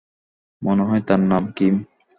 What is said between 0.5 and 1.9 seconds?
মনে হয় তার নাম কিম।